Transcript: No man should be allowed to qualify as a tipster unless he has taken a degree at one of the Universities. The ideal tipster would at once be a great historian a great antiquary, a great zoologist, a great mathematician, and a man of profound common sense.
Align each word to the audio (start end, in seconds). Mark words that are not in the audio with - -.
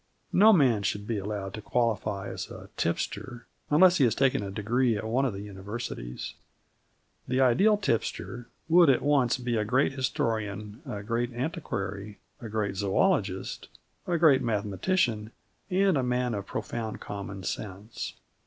No 0.33 0.51
man 0.51 0.81
should 0.81 1.05
be 1.05 1.19
allowed 1.19 1.53
to 1.53 1.61
qualify 1.61 2.29
as 2.29 2.49
a 2.49 2.69
tipster 2.75 3.45
unless 3.69 3.97
he 3.99 4.03
has 4.05 4.15
taken 4.15 4.41
a 4.41 4.49
degree 4.49 4.97
at 4.97 5.03
one 5.03 5.25
of 5.25 5.33
the 5.33 5.43
Universities. 5.43 6.33
The 7.27 7.39
ideal 7.39 7.77
tipster 7.77 8.47
would 8.67 8.89
at 8.89 9.03
once 9.03 9.37
be 9.37 9.57
a 9.57 9.63
great 9.63 9.91
historian 9.91 10.81
a 10.87 11.03
great 11.03 11.31
antiquary, 11.33 12.17
a 12.41 12.49
great 12.49 12.77
zoologist, 12.77 13.67
a 14.07 14.17
great 14.17 14.41
mathematician, 14.41 15.33
and 15.69 15.95
a 15.99 16.01
man 16.01 16.33
of 16.33 16.47
profound 16.47 16.99
common 16.99 17.43
sense. 17.43 18.15